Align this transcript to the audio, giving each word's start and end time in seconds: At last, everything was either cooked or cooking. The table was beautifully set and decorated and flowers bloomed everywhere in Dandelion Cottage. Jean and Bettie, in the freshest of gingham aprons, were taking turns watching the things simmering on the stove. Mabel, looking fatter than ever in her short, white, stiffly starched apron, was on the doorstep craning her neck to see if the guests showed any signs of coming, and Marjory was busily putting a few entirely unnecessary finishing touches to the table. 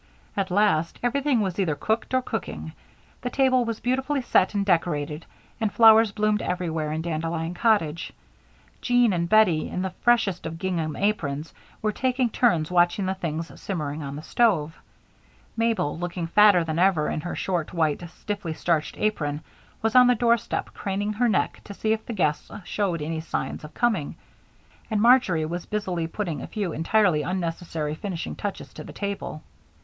At 0.35 0.49
last, 0.49 0.97
everything 1.03 1.41
was 1.41 1.59
either 1.59 1.75
cooked 1.75 2.15
or 2.15 2.23
cooking. 2.23 2.71
The 3.21 3.29
table 3.29 3.65
was 3.65 3.79
beautifully 3.79 4.23
set 4.23 4.55
and 4.55 4.65
decorated 4.65 5.27
and 5.59 5.71
flowers 5.71 6.11
bloomed 6.11 6.41
everywhere 6.41 6.91
in 6.91 7.03
Dandelion 7.03 7.53
Cottage. 7.53 8.11
Jean 8.81 9.13
and 9.13 9.29
Bettie, 9.29 9.69
in 9.69 9.83
the 9.83 9.93
freshest 10.01 10.47
of 10.47 10.57
gingham 10.57 10.95
aprons, 10.95 11.53
were 11.83 11.91
taking 11.91 12.31
turns 12.31 12.71
watching 12.71 13.05
the 13.05 13.13
things 13.13 13.61
simmering 13.61 14.01
on 14.01 14.15
the 14.15 14.23
stove. 14.23 14.75
Mabel, 15.55 15.95
looking 15.99 16.25
fatter 16.25 16.63
than 16.63 16.79
ever 16.79 17.07
in 17.07 17.21
her 17.21 17.35
short, 17.35 17.71
white, 17.71 18.01
stiffly 18.09 18.53
starched 18.55 18.97
apron, 18.97 19.41
was 19.83 19.95
on 19.95 20.07
the 20.07 20.15
doorstep 20.15 20.73
craning 20.73 21.13
her 21.13 21.29
neck 21.29 21.61
to 21.65 21.75
see 21.75 21.93
if 21.93 22.03
the 22.07 22.13
guests 22.13 22.49
showed 22.65 23.03
any 23.03 23.19
signs 23.19 23.63
of 23.63 23.75
coming, 23.75 24.15
and 24.89 24.99
Marjory 24.99 25.45
was 25.45 25.67
busily 25.67 26.07
putting 26.07 26.41
a 26.41 26.47
few 26.47 26.73
entirely 26.73 27.21
unnecessary 27.21 27.93
finishing 27.93 28.33
touches 28.35 28.73
to 28.73 28.83
the 28.83 28.93
table. 28.93 29.43